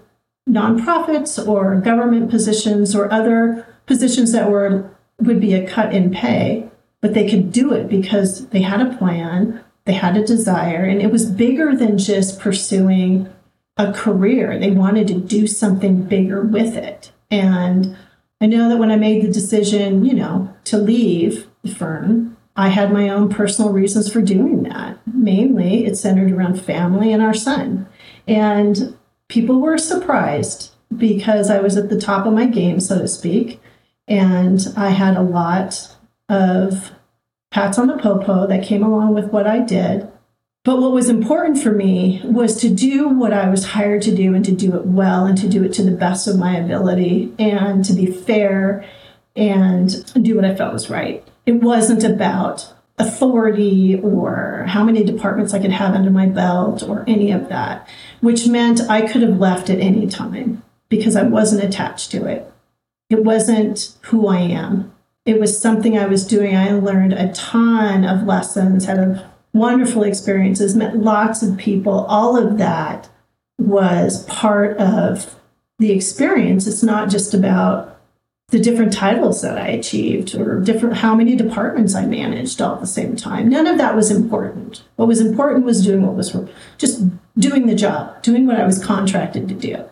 [0.48, 6.70] nonprofits or government positions or other positions that were would be a cut in pay,
[7.02, 11.02] but they could do it because they had a plan, they had a desire, and
[11.02, 13.28] it was bigger than just pursuing
[13.78, 14.60] a career.
[14.60, 17.12] They wanted to do something bigger with it.
[17.32, 17.98] And
[18.40, 22.70] I know that when I made the decision, you know, to leave the firm, I
[22.70, 25.00] had my own personal reasons for doing that.
[25.06, 27.88] Mainly, it centered around family and our son.
[28.28, 28.98] And
[29.28, 33.60] people were surprised because I was at the top of my game, so to speak.
[34.08, 35.96] And I had a lot
[36.30, 36.92] of
[37.52, 40.08] pats on the popo that came along with what I did.
[40.68, 44.36] But what was important for me was to do what I was hired to do
[44.36, 47.34] and to do it well and to do it to the best of my ability
[47.40, 48.84] and to be fair
[49.34, 51.26] and do what I felt was right.
[51.46, 57.06] It wasn't about authority or how many departments I could have under my belt or
[57.08, 57.88] any of that,
[58.20, 62.52] which meant I could have left at any time because I wasn't attached to it.
[63.10, 64.92] It wasn't who I am.
[65.26, 66.58] It was something I was doing.
[66.58, 72.06] I learned a ton of lessons, had a wonderful experiences, met lots of people.
[72.06, 73.10] All of that
[73.58, 75.36] was part of
[75.80, 76.68] the experience.
[76.68, 77.98] It's not just about
[78.50, 82.82] the different titles that I achieved or different how many departments I managed all at
[82.82, 83.50] the same time.
[83.50, 84.84] None of that was important.
[84.96, 86.36] What was important was doing what was
[86.78, 87.04] just
[87.38, 89.84] doing the job, doing what I was contracted to do,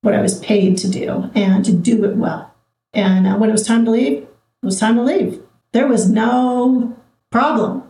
[0.00, 2.52] what I was paid to do, and to do it well.
[2.92, 5.40] And uh, when it was time to leave, it was time to leave.
[5.70, 6.96] There was no
[7.30, 7.81] problem.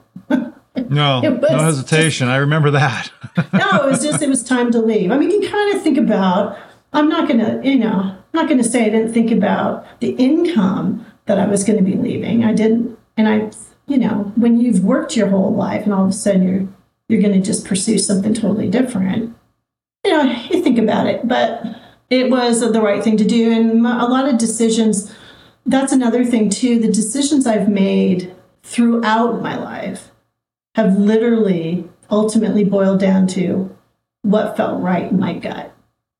[0.76, 2.26] No, no hesitation.
[2.26, 3.10] Just, I remember that.
[3.52, 5.10] no, it was just it was time to leave.
[5.10, 6.58] I mean, you kind of think about.
[6.94, 9.86] I'm not going to, you know, I'm not going to say I didn't think about
[10.00, 12.44] the income that I was going to be leaving.
[12.44, 13.50] I didn't, and I,
[13.86, 16.68] you know, when you've worked your whole life and all of a sudden you're
[17.08, 19.36] you're going to just pursue something totally different,
[20.04, 21.26] you know, you think about it.
[21.26, 21.62] But
[22.08, 25.14] it was the right thing to do, and a lot of decisions.
[25.64, 26.80] That's another thing too.
[26.80, 30.10] The decisions I've made throughout my life
[30.74, 33.76] have literally ultimately boiled down to
[34.22, 35.74] what felt right in my gut.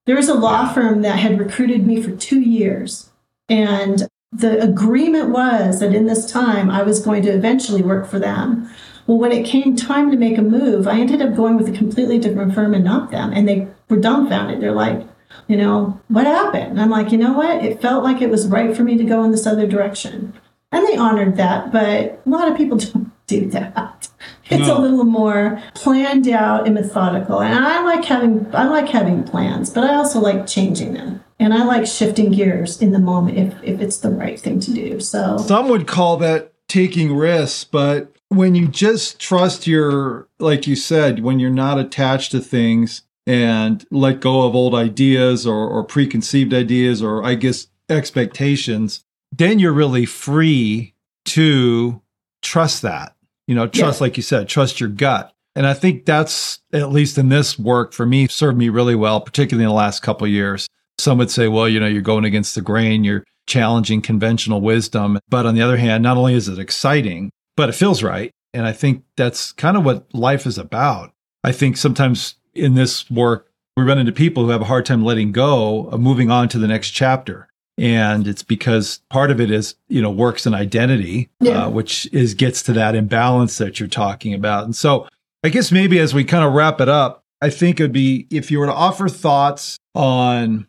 [0.04, 3.10] There was a law firm that had recruited me for two years,
[3.48, 8.18] and the agreement was that in this time I was going to eventually work for
[8.18, 8.68] them.
[9.06, 11.76] Well, when it came time to make a move, I ended up going with a
[11.76, 13.32] completely different firm and not them.
[13.32, 14.60] And they were dumbfounded.
[14.60, 15.06] They're like,
[15.48, 16.72] You know, what happened?
[16.72, 17.64] And I'm like, you know what?
[17.64, 20.32] It felt like it was right for me to go in this other direction.
[20.70, 24.08] And they honored that, but a lot of people don't do that.
[24.52, 24.78] It's no.
[24.78, 27.40] a little more planned out and methodical.
[27.40, 31.24] And I like having I like having plans, but I also like changing them.
[31.38, 34.72] And I like shifting gears in the moment if, if it's the right thing to
[34.72, 35.00] do.
[35.00, 40.76] So some would call that taking risks, but when you just trust your like you
[40.76, 45.84] said, when you're not attached to things and let go of old ideas or, or
[45.84, 50.94] preconceived ideas or I guess expectations, then you're really free
[51.26, 52.02] to
[52.42, 53.14] trust that.
[53.46, 55.32] You know, trust, like you said, trust your gut.
[55.54, 59.20] And I think that's, at least in this work for me, served me really well,
[59.20, 60.66] particularly in the last couple of years.
[60.98, 65.18] Some would say, well, you know, you're going against the grain, you're challenging conventional wisdom.
[65.28, 68.30] But on the other hand, not only is it exciting, but it feels right.
[68.54, 71.12] And I think that's kind of what life is about.
[71.44, 75.04] I think sometimes in this work, we run into people who have a hard time
[75.04, 79.50] letting go of moving on to the next chapter and it's because part of it
[79.50, 81.64] is you know works and identity yeah.
[81.64, 84.64] uh, which is gets to that imbalance that you're talking about.
[84.64, 85.08] And so
[85.44, 88.26] i guess maybe as we kind of wrap it up i think it would be
[88.30, 90.66] if you were to offer thoughts on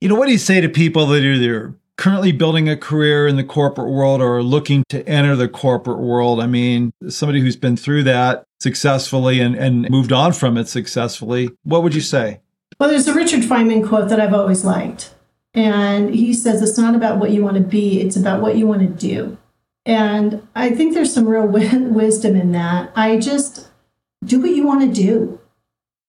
[0.00, 3.26] you know what do you say to people that are either currently building a career
[3.26, 6.40] in the corporate world or looking to enter the corporate world?
[6.40, 11.50] I mean somebody who's been through that successfully and, and moved on from it successfully
[11.62, 12.40] what would you say?
[12.80, 15.13] Well there's a richard feynman quote that i've always liked
[15.54, 18.66] and he says it's not about what you want to be, it's about what you
[18.66, 19.38] want to do.
[19.86, 22.92] And I think there's some real wisdom in that.
[22.96, 23.68] I just
[24.24, 25.40] do what you want to do.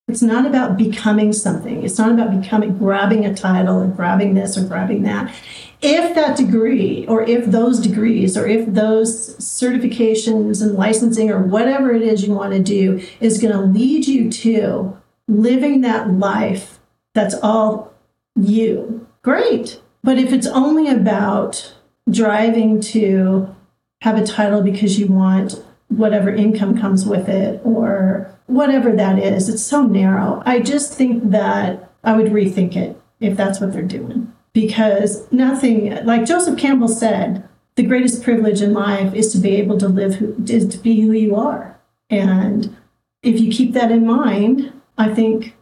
[0.07, 1.83] It's not about becoming something.
[1.83, 5.33] It's not about becoming grabbing a title or grabbing this or grabbing that.
[5.81, 11.91] If that degree or if those degrees or if those certifications and licensing or whatever
[11.91, 14.95] it is you want to do is going to lead you to
[15.27, 16.79] living that life
[17.15, 17.93] that's all
[18.35, 19.81] you great.
[20.03, 21.73] But if it's only about
[22.09, 23.53] driving to
[24.01, 25.55] have a title because you want
[25.87, 30.43] whatever income comes with it or whatever that is, it's so narrow.
[30.45, 34.31] I just think that I would rethink it if that's what they're doing.
[34.53, 39.79] Because nothing, like Joseph Campbell said, the greatest privilege in life is to be able
[39.79, 41.77] to live, who, is to be who you are.
[42.11, 42.77] And
[43.23, 45.57] if you keep that in mind, I think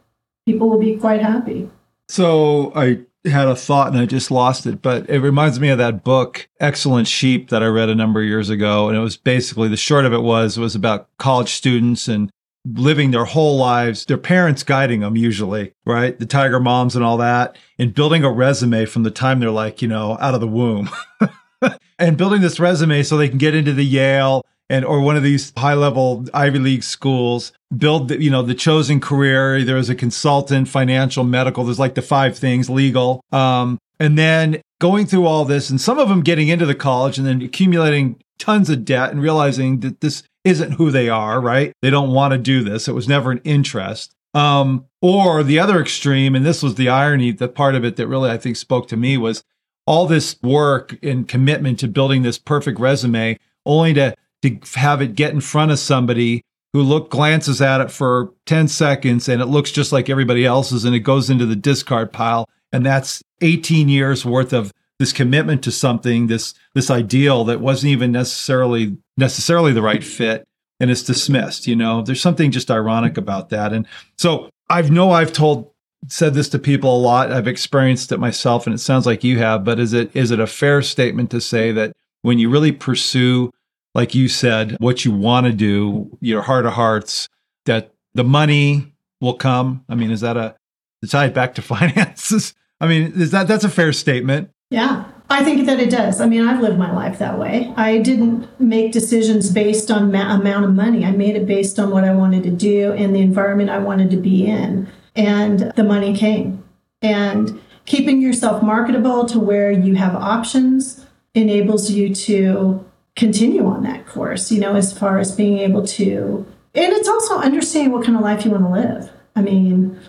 [0.45, 1.69] people will be quite happy.
[2.09, 5.77] So I had a thought and I just lost it, but it reminds me of
[5.77, 8.89] that book, Excellent Sheep, that I read a number of years ago.
[8.89, 12.29] And it was basically the short of it was, was about college students and
[12.65, 16.17] living their whole lives, their parents guiding them usually, right?
[16.17, 19.81] The tiger moms and all that, and building a resume from the time they're like,
[19.81, 20.89] you know, out of the womb.
[21.99, 25.23] and building this resume so they can get into the Yale and or one of
[25.23, 29.89] these high level Ivy League schools, build the, you know the chosen career either as
[29.89, 31.63] a consultant, financial, medical.
[31.63, 35.99] There's like the five things, legal, um, and then going through all this, and some
[35.99, 40.01] of them getting into the college and then accumulating tons of debt and realizing that
[40.01, 41.39] this isn't who they are.
[41.39, 41.73] Right?
[41.81, 42.87] They don't want to do this.
[42.87, 44.13] It was never an interest.
[44.33, 48.07] Um, or the other extreme, and this was the irony, the part of it that
[48.07, 49.43] really I think spoke to me was
[49.85, 55.15] all this work and commitment to building this perfect resume, only to to have it
[55.15, 59.45] get in front of somebody who look glances at it for 10 seconds and it
[59.45, 62.49] looks just like everybody else's and it goes into the discard pile.
[62.71, 67.91] And that's 18 years worth of this commitment to something this this ideal that wasn't
[67.91, 70.47] even necessarily necessarily the right fit
[70.79, 72.01] and it's dismissed you know?
[72.01, 73.73] There's something just ironic about that.
[73.73, 75.69] And so i know i've told
[76.07, 77.31] said this to people a lot.
[77.31, 80.39] I've experienced it myself and it sounds like you have but is it is it
[80.39, 83.51] a fair statement to say that when you really pursue
[83.93, 87.29] like you said, what you want to do, your heart of hearts,
[87.65, 89.85] that the money will come.
[89.87, 90.55] I mean, is that a
[91.01, 92.53] to tie it back to finances?
[92.79, 94.49] I mean, is that that's a fair statement?
[94.69, 96.19] Yeah, I think that it does.
[96.19, 97.71] I mean, I've lived my life that way.
[97.77, 101.05] I didn't make decisions based on ma- amount of money.
[101.05, 104.09] I made it based on what I wanted to do and the environment I wanted
[104.11, 106.63] to be in, and the money came.
[107.01, 112.83] And keeping yourself marketable to where you have options enables you to
[113.15, 117.37] continue on that course, you know, as far as being able to, and it's also
[117.37, 119.11] understanding what kind of life you want to live.
[119.35, 119.99] I mean,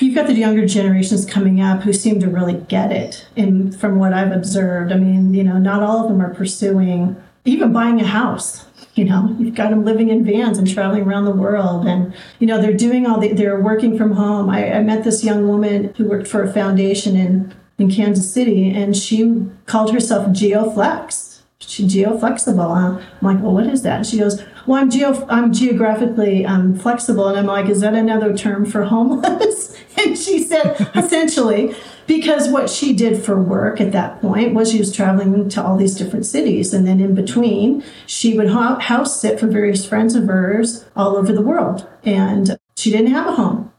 [0.00, 3.26] you've got the younger generations coming up who seem to really get it.
[3.36, 7.16] And from what I've observed, I mean, you know, not all of them are pursuing
[7.44, 8.66] even buying a house.
[8.94, 11.86] You know, you've got them living in vans and traveling around the world.
[11.86, 14.50] And, you know, they're doing all the, they're working from home.
[14.50, 18.70] I, I met this young woman who worked for a foundation in, in Kansas City,
[18.70, 21.31] and she called herself GeoFlex
[21.66, 22.76] she geoflexible.
[22.76, 23.96] I'm like, well, what is that?
[23.98, 27.94] And she goes, well, I'm geo, I'm geographically um, flexible, and I'm like, is that
[27.94, 29.76] another term for homeless?
[29.94, 34.78] And she said, essentially, because what she did for work at that point was she
[34.78, 36.74] was traveling to all these different cities.
[36.74, 41.32] And then in between, she would house sit for various friends of hers all over
[41.32, 41.86] the world.
[42.04, 43.72] And she didn't have a home.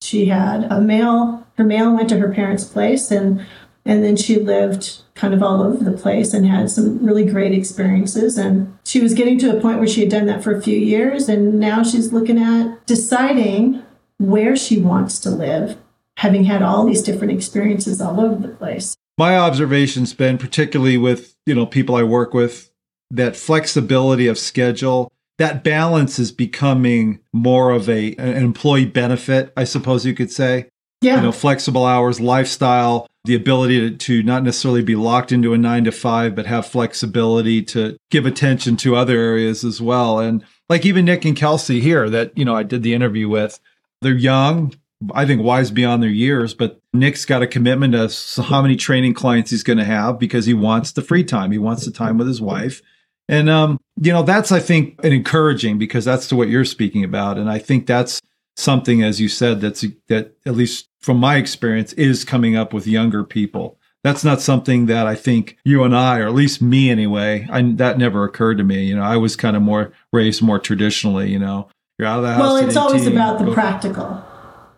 [0.00, 3.44] She had a mail, her mail went to her parents' place, and
[3.88, 7.52] and then she lived kind of all over the place and had some really great
[7.52, 8.36] experiences.
[8.36, 10.78] And she was getting to a point where she had done that for a few
[10.78, 11.28] years.
[11.28, 13.82] And now she's looking at deciding
[14.18, 15.78] where she wants to live,
[16.18, 18.94] having had all these different experiences all over the place.
[19.16, 22.70] My observation's been particularly with, you know, people I work with,
[23.10, 29.64] that flexibility of schedule that balance is becoming more of a an employee benefit, I
[29.64, 30.66] suppose you could say.
[31.00, 31.16] Yeah.
[31.16, 35.58] You know, flexible hours, lifestyle, the ability to, to not necessarily be locked into a
[35.58, 40.18] nine to five, but have flexibility to give attention to other areas as well.
[40.18, 43.60] And like even Nick and Kelsey here that, you know, I did the interview with,
[44.00, 44.74] they're young,
[45.12, 49.12] I think wise beyond their years, but Nick's got a commitment to how many training
[49.12, 51.52] clients he's going to have because he wants the free time.
[51.52, 52.80] He wants the time with his wife.
[53.28, 57.04] And, um, you know, that's, I think, an encouraging because that's to what you're speaking
[57.04, 57.36] about.
[57.36, 58.22] And I think that's
[58.56, 62.86] something, as you said, that's that at least from my experience is coming up with
[62.86, 63.78] younger people.
[64.04, 67.62] That's not something that I think you and I, or at least me anyway, I,
[67.62, 68.84] that never occurred to me.
[68.84, 71.68] You know, I was kind of more raised more traditionally, you know,
[71.98, 72.40] you're out of the house.
[72.40, 74.24] Well, it's always about the practical.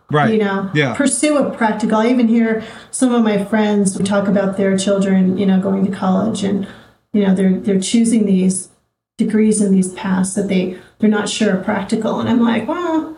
[0.09, 0.33] Right.
[0.33, 0.93] You know, yeah.
[0.95, 1.97] pursue a practical.
[1.97, 5.91] I even hear some of my friends talk about their children, you know, going to
[5.91, 6.67] college and,
[7.13, 8.69] you know, they're, they're choosing these
[9.17, 12.19] degrees in these paths that they, they're not sure are practical.
[12.19, 13.17] And I'm like, well,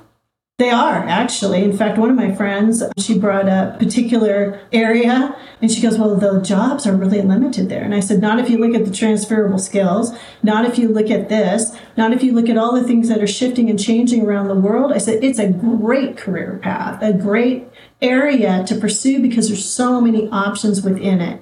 [0.63, 1.63] they are actually.
[1.63, 6.15] In fact, one of my friends, she brought up particular area and she goes, Well,
[6.15, 7.83] the jobs are really limited there.
[7.83, 11.11] And I said, Not if you look at the transferable skills, not if you look
[11.11, 14.25] at this, not if you look at all the things that are shifting and changing
[14.25, 14.93] around the world.
[14.93, 17.67] I said, It's a great career path, a great
[18.01, 21.41] area to pursue because there's so many options within it.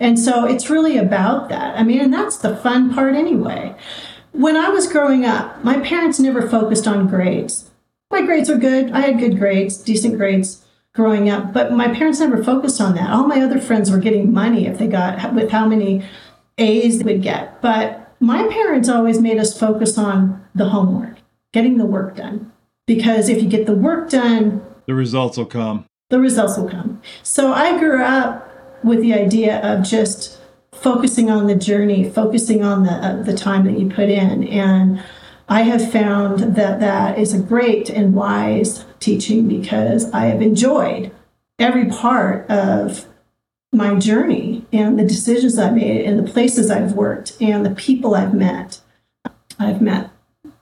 [0.00, 1.78] And so it's really about that.
[1.78, 3.76] I mean, and that's the fun part anyway.
[4.32, 7.70] When I was growing up, my parents never focused on grades
[8.10, 8.92] my grades were good.
[8.92, 13.10] I had good grades, decent grades growing up, but my parents never focused on that.
[13.10, 16.04] All my other friends were getting money if they got with how many
[16.58, 17.60] A's they would get.
[17.60, 21.18] But my parents always made us focus on the homework,
[21.52, 22.52] getting the work done.
[22.86, 25.84] Because if you get the work done, the results will come.
[26.08, 27.02] The results will come.
[27.22, 28.48] So I grew up
[28.84, 30.40] with the idea of just
[30.72, 35.02] focusing on the journey, focusing on the uh, the time that you put in, and
[35.48, 41.12] I have found that that is a great and wise teaching because I have enjoyed
[41.58, 43.06] every part of
[43.72, 48.14] my journey and the decisions I've made and the places I've worked and the people
[48.14, 48.80] I've met.
[49.58, 50.10] I've met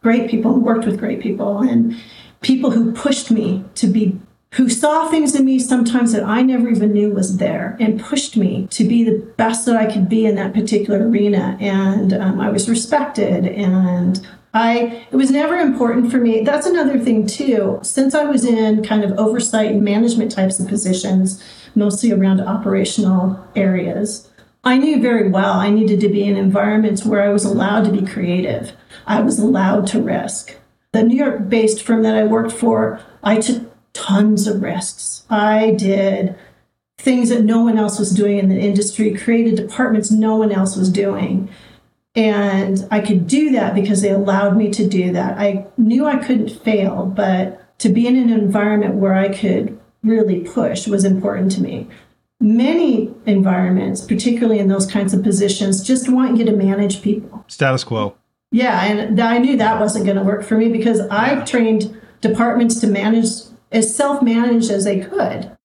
[0.02, 1.96] great people and worked with great people and
[2.42, 4.20] people who pushed me to be
[4.52, 8.36] who saw things in me sometimes that I never even knew was there and pushed
[8.36, 11.56] me to be the best that I could be in that particular arena.
[11.60, 14.24] And um, I was respected and
[14.54, 16.42] I it was never important for me.
[16.42, 17.80] That's another thing too.
[17.82, 21.42] Since I was in kind of oversight and management types of positions,
[21.74, 24.30] mostly around operational areas,
[24.62, 27.92] I knew very well I needed to be in environments where I was allowed to
[27.92, 28.72] be creative.
[29.06, 30.56] I was allowed to risk.
[30.92, 35.24] The New York based firm that I worked for, I took tons of risks.
[35.28, 36.36] I did
[36.96, 40.76] things that no one else was doing in the industry, created departments no one else
[40.76, 41.50] was doing.
[42.14, 45.36] And I could do that because they allowed me to do that.
[45.38, 50.40] I knew I couldn't fail, but to be in an environment where I could really
[50.40, 51.88] push was important to me.
[52.40, 57.44] Many environments, particularly in those kinds of positions, just want you to manage people.
[57.48, 58.14] Status quo.
[58.52, 62.80] Yeah, and I knew that wasn't going to work for me because I trained departments
[62.80, 63.26] to manage
[63.72, 65.56] as self managed as they could.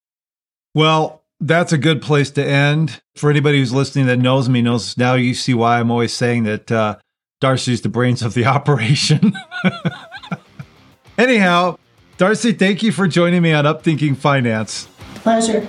[0.74, 3.02] Well, that's a good place to end.
[3.16, 6.44] For anybody who's listening that knows me, knows now you see why I'm always saying
[6.44, 6.98] that uh,
[7.42, 9.34] Darci's the brains of the operation.
[11.18, 11.78] Anyhow,
[12.18, 14.88] Darci, thank you for joining me on Upthinking Finance.
[15.16, 15.68] Pleasure.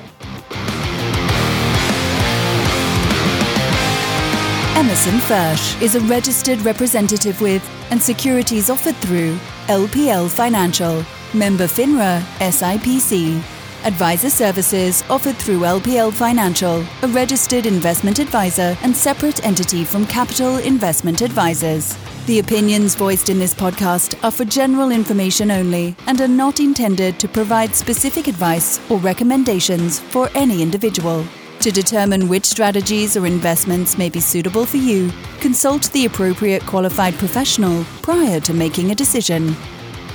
[4.76, 11.04] Emerson Fersch is a registered representative with and securities offered through LPL Financial,
[11.34, 13.59] member FINRA SIPC.
[13.84, 20.58] Advisor services offered through LPL Financial, a registered investment advisor and separate entity from Capital
[20.58, 21.96] Investment Advisors.
[22.26, 27.18] The opinions voiced in this podcast are for general information only and are not intended
[27.20, 31.24] to provide specific advice or recommendations for any individual.
[31.60, 35.10] To determine which strategies or investments may be suitable for you,
[35.40, 39.56] consult the appropriate qualified professional prior to making a decision.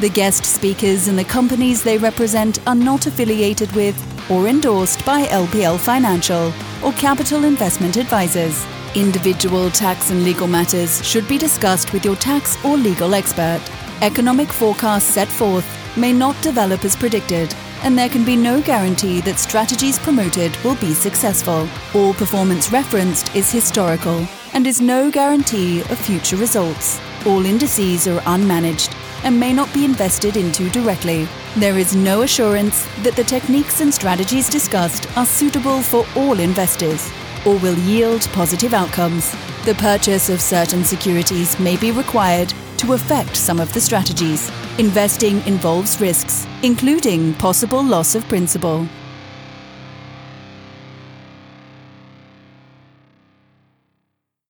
[0.01, 3.95] The guest speakers and the companies they represent are not affiliated with
[4.29, 6.51] or endorsed by LPL Financial
[6.83, 8.65] or Capital Investment Advisors.
[8.93, 13.61] Individual tax and legal matters should be discussed with your tax or legal expert.
[14.01, 15.65] Economic forecasts set forth
[15.95, 20.75] may not develop as predicted, and there can be no guarantee that strategies promoted will
[20.75, 21.69] be successful.
[21.93, 26.99] All performance referenced is historical and is no guarantee of future results.
[27.25, 28.93] All indices are unmanaged
[29.25, 31.27] and may not be invested into directly.
[31.57, 37.11] There is no assurance that the techniques and strategies discussed are suitable for all investors
[37.45, 39.31] or will yield positive outcomes.
[39.65, 44.49] The purchase of certain securities may be required to affect some of the strategies.
[44.77, 48.87] Investing involves risks, including possible loss of principal.